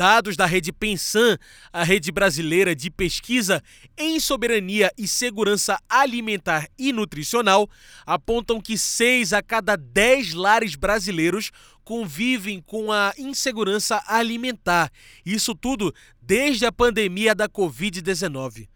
[0.00, 1.36] Dados da rede Pensan,
[1.70, 3.62] a rede brasileira de pesquisa
[3.98, 7.68] em soberania e segurança alimentar e nutricional,
[8.06, 11.50] apontam que 6 a cada 10 lares brasileiros
[11.84, 14.90] convivem com a insegurança alimentar.
[15.22, 18.70] Isso tudo desde a pandemia da Covid-19.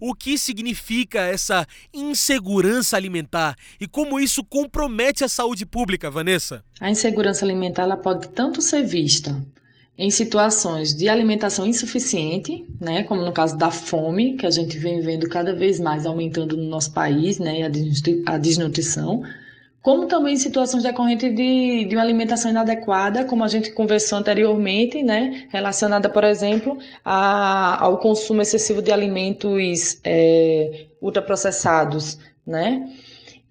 [0.00, 6.64] O que significa essa insegurança alimentar e como isso compromete a saúde pública, Vanessa?
[6.80, 9.40] A insegurança alimentar ela pode tanto ser vista
[9.96, 15.00] em situações de alimentação insuficiente, né, como no caso da fome, que a gente vem
[15.00, 17.70] vendo cada vez mais aumentando no nosso país, né,
[18.26, 19.22] a desnutrição,
[19.80, 25.02] como também em situações decorrentes de, de uma alimentação inadequada, como a gente conversou anteriormente,
[25.02, 32.90] né, relacionada, por exemplo, a, ao consumo excessivo de alimentos é, ultraprocessados, né.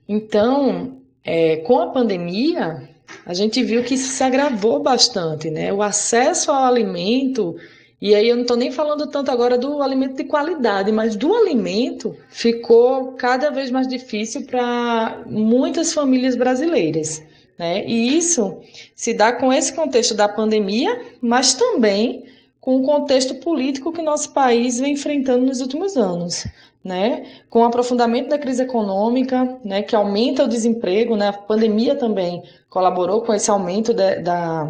[0.10, 2.90] Então, é, com a pandemia,
[3.26, 5.72] a gente viu que isso se agravou bastante, né?
[5.72, 7.56] O acesso ao alimento,
[8.02, 11.34] e aí eu não estou nem falando tanto agora do alimento de qualidade, mas do
[11.34, 17.24] alimento ficou cada vez mais difícil para muitas famílias brasileiras.
[17.58, 17.86] Né?
[17.88, 18.58] E isso
[18.96, 22.26] se dá com esse contexto da pandemia, mas também
[22.60, 26.46] com o contexto político que nosso país vem enfrentando nos últimos anos.
[26.84, 27.26] Né?
[27.50, 31.30] Com o aprofundamento da crise econômica, né, que aumenta o desemprego, né?
[31.30, 34.70] a pandemia também colaborou com esse aumento de, da,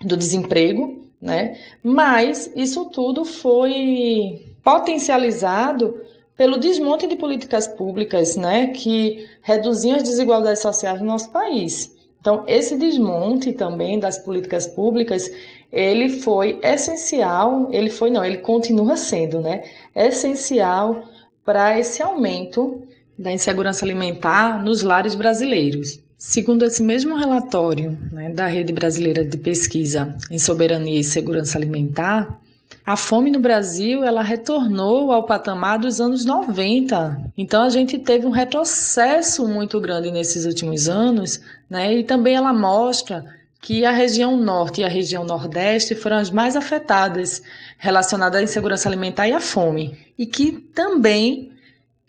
[0.00, 1.58] do desemprego, né?
[1.82, 6.00] mas isso tudo foi potencializado
[6.36, 11.94] pelo desmonte de políticas públicas né, que reduziam as desigualdades sociais no nosso país.
[12.20, 15.30] Então, esse desmonte também das políticas públicas,
[15.72, 19.62] ele foi essencial, ele foi não, ele continua sendo, né,
[19.94, 21.04] essencial
[21.46, 22.82] para esse aumento
[23.16, 26.00] da insegurança alimentar nos lares brasileiros.
[26.18, 32.40] Segundo esse mesmo relatório né, da Rede Brasileira de Pesquisa em Soberania e Segurança Alimentar,
[32.84, 37.32] a fome no Brasil, ela retornou ao patamar dos anos 90.
[37.36, 41.94] Então a gente teve um retrocesso muito grande nesses últimos anos, né?
[41.94, 43.24] E também ela mostra
[43.66, 47.42] que a região norte e a região nordeste foram as mais afetadas
[47.76, 49.98] relacionadas à insegurança alimentar e à fome.
[50.16, 51.50] E que também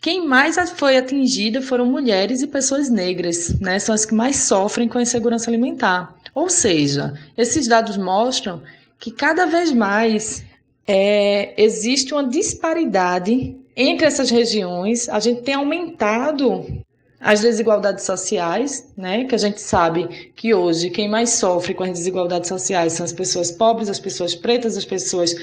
[0.00, 3.76] quem mais foi atingida foram mulheres e pessoas negras, né?
[3.80, 6.14] São as que mais sofrem com a insegurança alimentar.
[6.32, 8.62] Ou seja, esses dados mostram
[8.96, 10.44] que cada vez mais
[10.86, 15.08] é, existe uma disparidade entre essas regiões.
[15.08, 16.84] A gente tem aumentado
[17.20, 19.24] as desigualdades sociais, né?
[19.24, 23.12] Que a gente sabe que hoje quem mais sofre com as desigualdades sociais são as
[23.12, 25.34] pessoas pobres, as pessoas pretas, as pessoas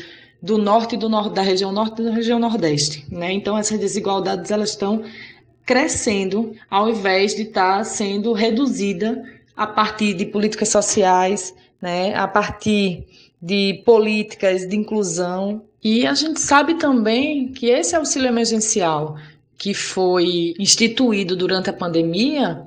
[0.41, 3.31] do norte e do nor da região norte e da região nordeste, né?
[3.33, 5.03] Então essas desigualdades elas estão
[5.65, 9.23] crescendo ao invés de estar tá sendo reduzida
[9.55, 12.13] a partir de políticas sociais, né?
[12.15, 13.05] A partir
[13.41, 15.63] de políticas de inclusão.
[15.83, 19.17] E a gente sabe também que esse auxílio emergencial
[19.57, 22.65] que foi instituído durante a pandemia,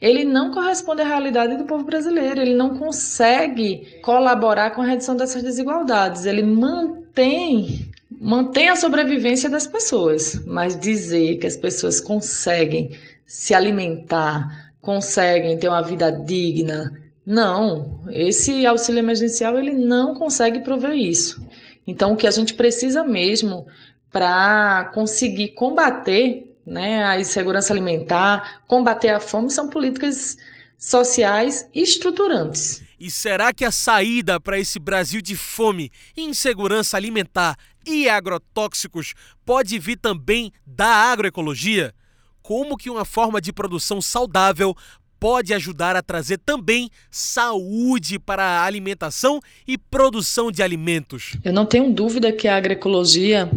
[0.00, 5.16] ele não corresponde à realidade do povo brasileiro, ele não consegue colaborar com a redução
[5.16, 12.96] dessas desigualdades, ele mantém mantém a sobrevivência das pessoas, mas dizer que as pessoas conseguem
[13.26, 16.92] se alimentar, conseguem ter uma vida digna,
[17.26, 21.42] não, esse auxílio emergencial ele não consegue prover isso.
[21.86, 23.66] Então, o que a gente precisa mesmo
[24.14, 30.38] para conseguir combater né, a insegurança alimentar, combater a fome, são políticas
[30.78, 32.80] sociais estruturantes.
[33.00, 39.80] E será que a saída para esse Brasil de fome, insegurança alimentar e agrotóxicos pode
[39.80, 41.92] vir também da agroecologia?
[42.40, 44.76] Como que uma forma de produção saudável
[45.24, 51.36] pode ajudar a trazer também saúde para a alimentação e produção de alimentos.
[51.42, 53.50] Eu não tenho dúvida que a agroecologia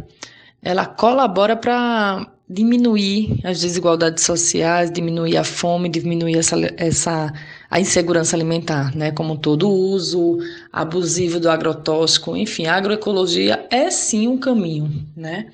[0.68, 7.34] ela colabora para diminuir as desigualdades sociais, diminuir a fome, diminuir essa, essa
[7.72, 9.12] a insegurança alimentar, né?
[9.12, 10.40] Como todo o uso
[10.72, 15.48] abusivo do agrotóxico, enfim, a agroecologia é sim um caminho, né?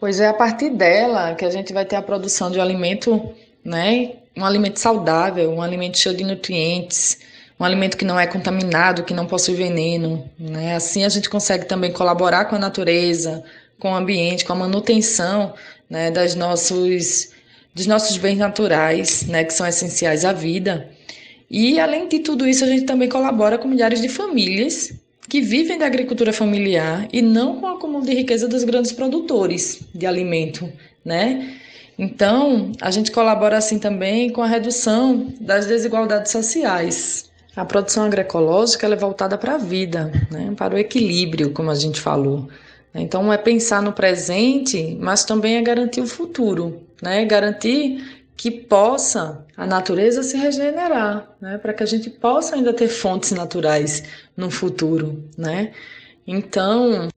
[0.00, 3.32] Pois é a partir dela que a gente vai ter a produção de um alimento,
[3.64, 7.20] né, um alimento saudável, um alimento cheio de nutrientes,
[7.58, 10.28] um alimento que não é contaminado, que não possui veneno.
[10.36, 10.74] Né?
[10.74, 13.44] Assim a gente consegue também colaborar com a natureza,
[13.82, 15.54] com o ambiente, com a manutenção
[15.90, 17.30] né, das nossos,
[17.74, 20.88] dos nossos bens naturais, né, que são essenciais à vida.
[21.50, 24.92] E, além de tudo isso, a gente também colabora com milhares de famílias
[25.28, 29.80] que vivem da agricultura familiar e não com o acúmulo de riqueza dos grandes produtores
[29.92, 30.72] de alimento,
[31.04, 31.56] né?
[31.98, 37.30] Então, a gente colabora assim também com a redução das desigualdades sociais.
[37.56, 40.52] A produção agroecológica é voltada para a vida, né?
[40.56, 42.48] para o equilíbrio, como a gente falou.
[42.94, 47.24] Então, é pensar no presente, mas também é garantir o futuro, né?
[47.24, 51.58] garantir que possa a natureza se regenerar, né?
[51.58, 54.02] para que a gente possa ainda ter fontes naturais
[54.36, 55.24] no futuro.
[55.38, 55.72] Né?
[56.26, 57.08] Então,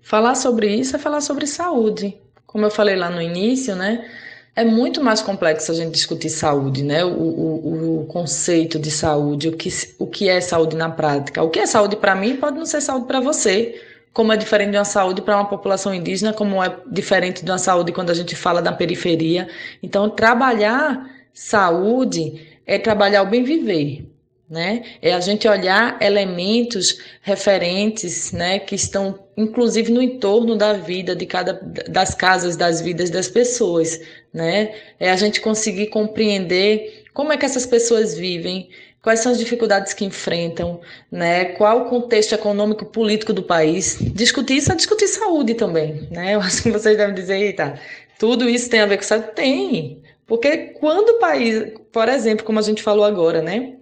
[0.00, 4.08] falar sobre isso é falar sobre saúde, como eu falei lá no início, né?
[4.54, 7.04] É muito mais complexo a gente discutir saúde, né?
[7.04, 11.42] O, o, o conceito de saúde, o que, o que é saúde na prática.
[11.42, 13.78] O que é saúde para mim pode não ser saúde para você,
[14.16, 17.58] como é diferente de uma saúde para uma população indígena, como é diferente de uma
[17.58, 19.46] saúde quando a gente fala da periferia.
[19.82, 24.06] Então, trabalhar saúde é trabalhar o bem viver,
[24.48, 24.84] né?
[25.02, 31.26] É a gente olhar elementos referentes, né, que estão inclusive no entorno da vida de
[31.26, 31.52] cada
[31.86, 34.00] das casas, das vidas das pessoas,
[34.32, 34.74] né?
[34.98, 38.70] É a gente conseguir compreender como é que essas pessoas vivem,
[39.06, 40.80] quais são as dificuldades que enfrentam,
[41.12, 41.44] né?
[41.44, 43.98] Qual o contexto econômico político do país?
[44.00, 46.34] Discutir isso é discutir saúde também, né?
[46.34, 47.78] Eu acho que vocês devem dizer, eita,
[48.18, 49.28] tudo isso tem a ver com saúde?
[49.32, 53.76] Tem, Porque quando o país, por exemplo, como a gente falou agora, né?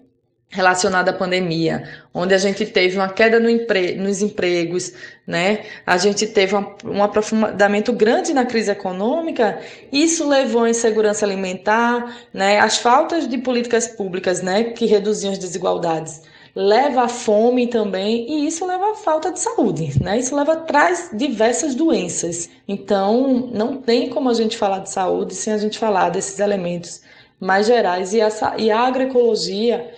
[0.54, 1.82] Relacionada à pandemia,
[2.14, 4.92] onde a gente teve uma queda no empre nos empregos,
[5.26, 5.64] né?
[5.84, 9.58] A gente teve um, aprofundamento grande na crise econômica,
[9.90, 12.60] isso levou à insegurança alimentar, né?
[12.60, 16.22] As faltas de políticas públicas, né, que reduziam as desigualdades,
[16.54, 20.20] leva à fome também, e isso leva à falta de saúde, né?
[20.20, 22.48] Isso leva traz diversas doenças.
[22.68, 27.02] Então, não tem como a gente falar de saúde sem a gente falar desses elementos
[27.40, 29.92] mais gerais e a, e a agroecologia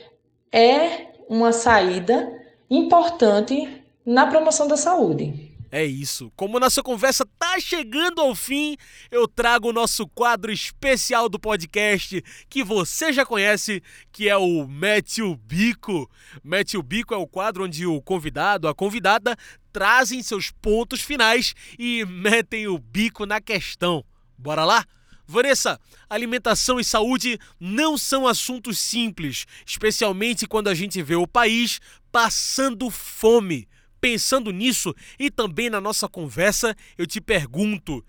[0.53, 2.33] é uma saída
[2.71, 5.57] importante na promoção da saúde.
[5.71, 6.33] É isso.
[6.37, 8.77] Como nossa conversa tá chegando ao fim,
[9.11, 13.83] eu trago o nosso quadro especial do podcast que você já conhece,
[14.13, 16.09] que é o Mete o Bico.
[16.43, 19.37] Mete o Bico é o quadro onde o convidado, a convidada,
[19.73, 24.03] trazem seus pontos finais e metem o bico na questão.
[24.39, 24.85] Bora lá?
[25.27, 31.81] Vanessa, alimentação e saúde não são assuntos simples, especialmente quando a gente vê o país
[32.13, 33.69] passando fome.
[34.01, 38.05] Pensando nisso e também na nossa conversa, eu te pergunto: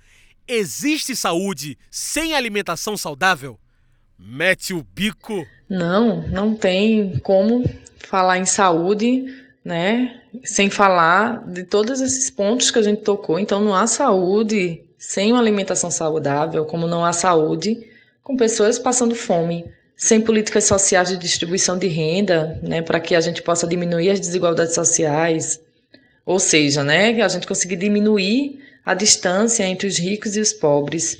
[0.47, 3.57] existe saúde sem alimentação saudável?
[4.19, 5.47] Mete o bico.
[5.69, 7.63] Não, não tem como
[7.99, 9.25] falar em saúde,
[9.63, 10.21] né?
[10.43, 13.39] Sem falar de todos esses pontos que a gente tocou.
[13.39, 17.87] Então não há saúde sem uma alimentação saudável, como não há saúde,
[18.23, 23.21] com pessoas passando fome, sem políticas sociais de distribuição de renda, né, para que a
[23.21, 25.59] gente possa diminuir as desigualdades sociais,
[26.25, 31.17] ou seja, né, a gente conseguir diminuir a distância entre os ricos e os pobres.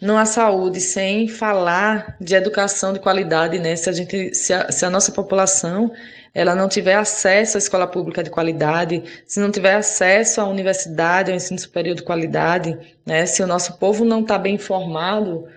[0.00, 3.74] Não há saúde sem falar de educação de qualidade, né?
[3.74, 5.90] Se a gente, se a, se a nossa população
[6.34, 11.30] ela não tiver acesso à escola pública de qualidade, se não tiver acesso à universidade,
[11.30, 15.48] ao ensino superior de qualidade, né, se o nosso povo não está bem informado,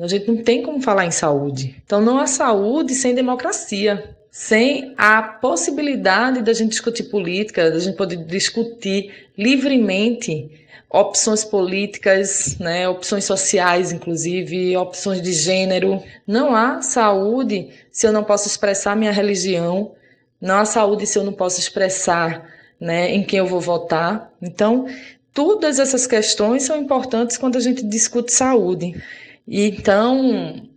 [0.00, 1.76] a gente não tem como falar em saúde.
[1.84, 7.96] Então, não há saúde sem democracia, sem a possibilidade da gente discutir política, da gente
[7.96, 10.61] poder discutir livremente
[10.92, 16.02] opções políticas, né, opções sociais, inclusive, opções de gênero.
[16.26, 19.92] Não há saúde se eu não posso expressar minha religião,
[20.38, 22.46] não há saúde se eu não posso expressar
[22.78, 24.30] né, em quem eu vou votar.
[24.42, 24.86] Então,
[25.32, 29.02] todas essas questões são importantes quando a gente discute saúde.
[29.48, 30.68] E, então,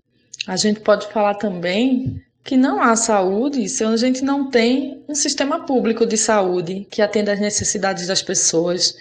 [0.47, 5.15] a gente pode falar também que não há saúde se a gente não tem um
[5.15, 8.95] sistema público de saúde que atenda às necessidades das pessoas,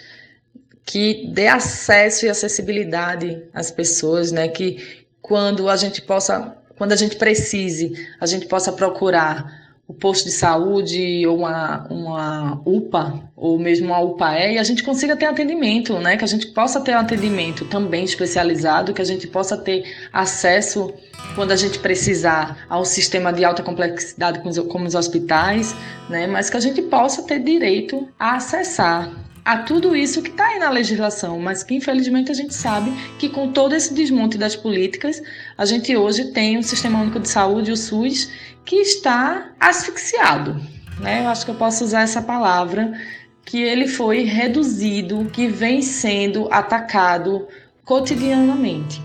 [0.85, 4.47] que dê acesso e acessibilidade às pessoas, né?
[4.47, 10.25] Que quando a gente possa, quando a gente precise, a gente possa procurar o posto
[10.25, 15.25] de saúde ou uma, uma UPA ou mesmo uma UPAE e a gente consiga ter
[15.25, 16.17] atendimento, né?
[16.17, 20.93] Que a gente possa ter um atendimento também especializado, que a gente possa ter acesso
[21.35, 25.75] quando a gente precisar ao sistema de alta complexidade como os hospitais,
[26.09, 26.25] né?
[26.27, 29.11] Mas que a gente possa ter direito a acessar
[29.45, 33.29] a tudo isso que está aí na legislação, mas que infelizmente a gente sabe que
[33.29, 35.21] com todo esse desmonte das políticas,
[35.55, 38.31] a gente hoje tem um Sistema Único de Saúde, o SUS,
[38.65, 40.59] que está asfixiado.
[40.99, 41.23] Né?
[41.23, 42.99] Eu acho que eu posso usar essa palavra,
[43.45, 47.47] que ele foi reduzido, que vem sendo atacado
[47.83, 48.99] cotidianamente.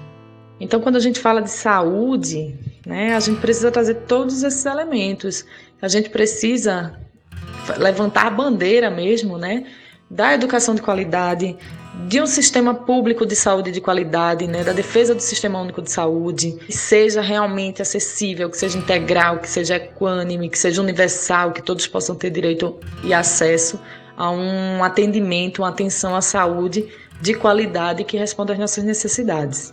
[0.58, 2.54] Então, quando a gente fala de saúde,
[2.86, 5.44] né, a gente precisa trazer todos esses elementos.
[5.82, 6.98] A gente precisa
[7.76, 9.64] levantar a bandeira mesmo, né,
[10.10, 11.56] da educação de qualidade,
[12.08, 15.90] de um sistema público de saúde de qualidade, né, da defesa do sistema único de
[15.90, 21.62] saúde, que seja realmente acessível, que seja integral, que seja equânime, que seja universal, que
[21.62, 23.78] todos possam ter direito e acesso
[24.16, 26.88] a um atendimento, uma atenção à saúde
[27.20, 29.72] de qualidade que responda às nossas necessidades.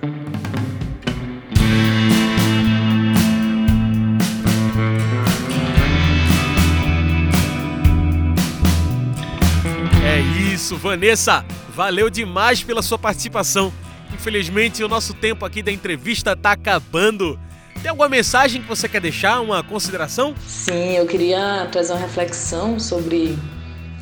[10.68, 11.46] Isso, Vanessa.
[11.74, 13.72] Valeu demais pela sua participação.
[14.14, 17.40] Infelizmente, o nosso tempo aqui da entrevista está acabando.
[17.82, 20.36] Tem alguma mensagem que você quer deixar, uma consideração?
[20.46, 23.38] Sim, eu queria trazer uma reflexão sobre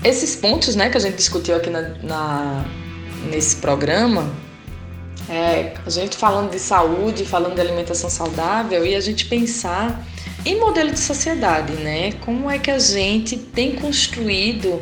[0.04, 2.66] esses pontos né, que a gente discutiu aqui na, na
[3.30, 4.28] nesse programa.
[5.30, 10.04] É, a gente falando de saúde, falando de alimentação saudável e a gente pensar
[10.44, 12.14] em modelo de sociedade, né?
[12.22, 14.82] Como é que a gente tem construído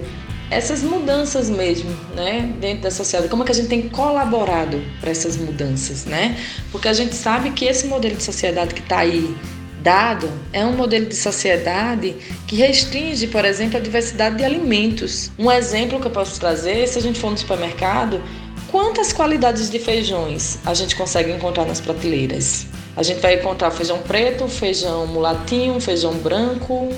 [0.53, 5.11] essas mudanças mesmo, né, dentro da sociedade, como é que a gente tem colaborado para
[5.11, 6.37] essas mudanças, né?
[6.71, 9.35] Porque a gente sabe que esse modelo de sociedade que está aí
[9.81, 12.15] dado é um modelo de sociedade
[12.47, 15.29] que restringe, por exemplo, a diversidade de alimentos.
[15.37, 18.23] Um exemplo que eu posso trazer, se a gente for no supermercado,
[18.71, 22.65] quantas qualidades de feijões a gente consegue encontrar nas prateleiras?
[22.95, 26.93] A gente vai encontrar feijão preto, feijão mulatinho, feijão branco,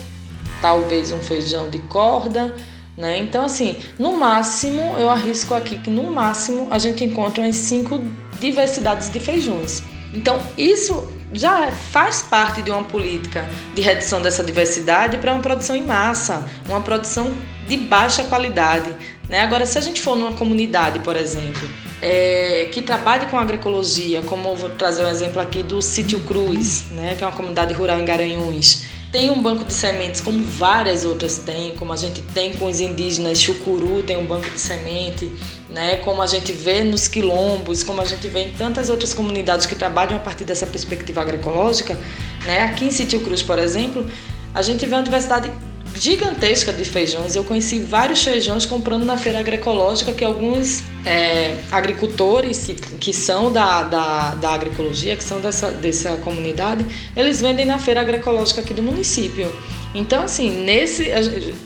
[0.62, 2.54] talvez um feijão de corda,
[2.98, 3.18] né?
[3.18, 8.02] Então, assim, no máximo, eu arrisco aqui que no máximo a gente encontra umas cinco
[8.40, 9.84] diversidades de feijões.
[10.14, 15.76] Então, isso já faz parte de uma política de redução dessa diversidade para uma produção
[15.76, 17.34] em massa, uma produção
[17.68, 18.96] de baixa qualidade.
[19.28, 19.42] Né?
[19.42, 21.68] Agora, se a gente for numa comunidade, por exemplo,
[22.02, 27.16] é, que trabalhe com agroecologia, como vou trazer um exemplo aqui do Sítio Cruz, né?
[27.18, 28.86] que é uma comunidade rural em Garanhuns,
[29.16, 32.82] tem um banco de sementes, como várias outras têm, como a gente tem com os
[32.82, 35.32] indígenas, Chucuru tem um banco de semente,
[35.70, 35.96] né?
[36.04, 39.74] como a gente vê nos quilombos, como a gente vê em tantas outras comunidades que
[39.74, 41.98] trabalham a partir dessa perspectiva agroecológica.
[42.46, 42.60] Né?
[42.64, 44.06] Aqui em Sítio Cruz, por exemplo,
[44.54, 45.50] a gente vê uma diversidade
[45.96, 47.36] gigantesca de feijões.
[47.36, 53.52] Eu conheci vários feijões comprando na feira agroecológica que alguns é, agricultores que, que são
[53.52, 56.86] da, da, da, agroecologia, que são dessa, dessa comunidade,
[57.16, 59.52] eles vendem na feira agroecológica aqui do município.
[59.94, 61.06] Então, assim, nesse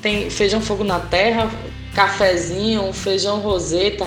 [0.02, 1.50] tem feijão fogo na terra,
[1.96, 4.06] cafezinho, feijão roseta.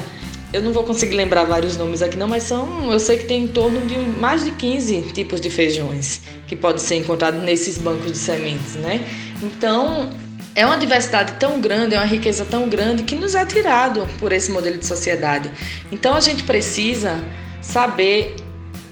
[0.53, 3.45] Eu não vou conseguir lembrar vários nomes aqui não, mas são, eu sei que tem
[3.45, 8.13] em torno de mais de 15 tipos de feijões que podem ser encontrados nesses bancos
[8.13, 9.03] de sementes, né?
[9.43, 10.11] Então,
[10.55, 14.33] é uma diversidade tão grande, é uma riqueza tão grande que nos é tirado por
[14.33, 15.51] esse modelo de sociedade.
[15.91, 17.23] Então, a gente precisa
[17.61, 18.37] saber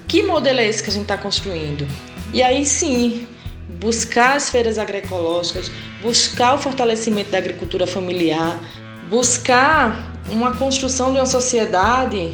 [0.08, 1.86] que modelo é esse que a gente está construindo.
[2.32, 3.26] E aí sim,
[3.80, 5.70] buscar as feiras agroecológicas,
[6.02, 8.58] buscar o fortalecimento da agricultura familiar,
[9.08, 12.32] buscar uma construção de uma sociedade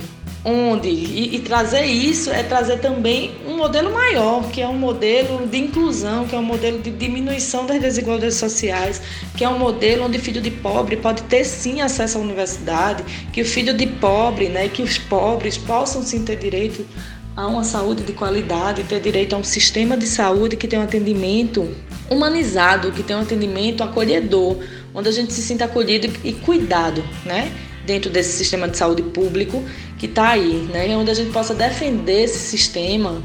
[0.48, 5.44] onde e, e, trazer isso é trazer também um modelo maior, que é um modelo
[5.44, 9.02] de inclusão, que é um modelo de diminuição das desigualdades sociais,
[9.36, 13.02] que é um modelo onde o filho de pobre pode ter sim acesso à universidade,
[13.32, 16.86] que o filho de pobre, né, que os pobres possam sim ter direito
[17.34, 20.82] a uma saúde de qualidade, ter direito a um sistema de saúde que tem um
[20.82, 21.68] atendimento
[22.08, 24.58] humanizado, que tem um atendimento acolhedor,
[24.94, 27.50] onde a gente se sinta acolhido e cuidado, né?
[27.86, 29.64] Dentro desse sistema de saúde público
[29.98, 30.94] que está aí, né?
[30.96, 33.22] Onde a gente possa defender esse sistema,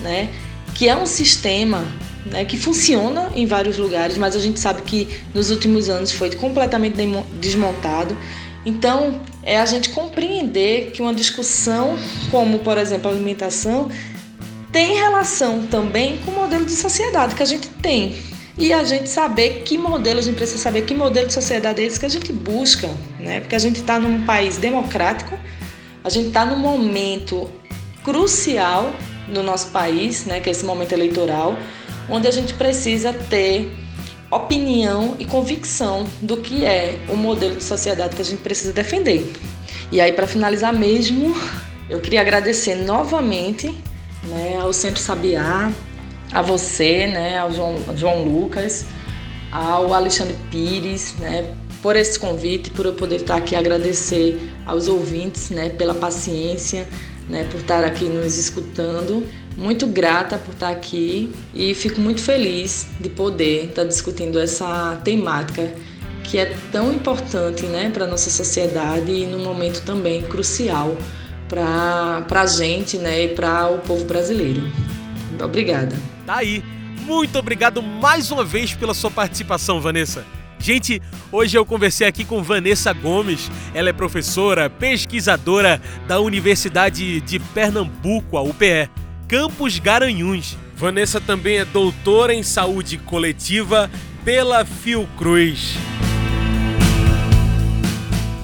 [0.00, 0.28] né?
[0.74, 1.84] Que é um sistema
[2.26, 6.30] né, que funciona em vários lugares, mas a gente sabe que nos últimos anos foi
[6.30, 6.96] completamente
[7.40, 8.16] desmontado.
[8.64, 11.98] Então, é a gente compreender que uma discussão
[12.30, 13.90] como, por exemplo, a alimentação
[14.70, 18.16] tem relação também com o modelo de sociedade que a gente tem,
[18.56, 21.86] e a gente saber que modelo, a gente precisa saber que modelo de sociedade é
[21.86, 22.88] esse que a gente busca,
[23.18, 23.40] né?
[23.40, 25.38] Porque a gente está num país democrático,
[26.04, 27.50] a gente está num momento
[28.04, 28.92] crucial
[29.28, 30.40] no nosso país, né?
[30.40, 31.56] Que é esse momento eleitoral,
[32.10, 33.72] onde a gente precisa ter
[34.30, 39.30] opinião e convicção do que é o modelo de sociedade que a gente precisa defender.
[39.90, 41.34] E aí, para finalizar mesmo,
[41.88, 43.74] eu queria agradecer novamente
[44.24, 45.70] né, ao Centro Sabiá,
[46.32, 48.86] a você, né, ao João, João Lucas,
[49.50, 55.50] ao Alexandre Pires, né, por esse convite, por eu poder estar aqui agradecer aos ouvintes,
[55.50, 56.88] né, pela paciência,
[57.28, 59.26] né, por estar aqui nos escutando.
[59.56, 65.70] Muito grata por estar aqui e fico muito feliz de poder estar discutindo essa temática
[66.24, 70.96] que é tão importante, né, para nossa sociedade e num momento também crucial
[71.48, 74.62] para a gente, né, e para o povo brasileiro.
[75.42, 76.11] Obrigada.
[76.26, 76.62] Tá aí.
[77.02, 80.24] Muito obrigado mais uma vez pela sua participação, Vanessa.
[80.58, 81.02] Gente,
[81.32, 83.50] hoje eu conversei aqui com Vanessa Gomes.
[83.74, 88.88] Ela é professora, pesquisadora da Universidade de Pernambuco, a UPE,
[89.26, 90.56] Campus Garanhuns.
[90.76, 93.90] Vanessa também é doutora em saúde coletiva
[94.24, 95.76] pela Fiocruz.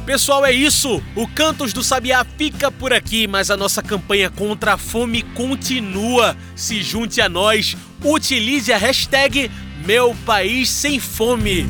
[0.09, 1.03] Pessoal, é isso.
[1.15, 6.35] O Cantos do Sabiá fica por aqui, mas a nossa campanha contra a fome continua.
[6.57, 9.51] Se junte a nós, utilize a hashtag
[9.85, 11.67] Meu País Sem Fome.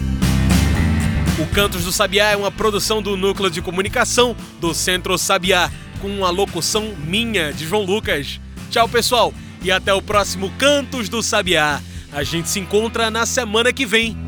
[1.36, 5.68] O Cantos do Sabiá é uma produção do Núcleo de Comunicação do Centro Sabiá,
[6.01, 8.39] com a locução minha, de João Lucas.
[8.70, 9.34] Tchau, pessoal,
[9.64, 11.82] e até o próximo Cantos do Sabiá.
[12.12, 14.28] A gente se encontra na semana que vem.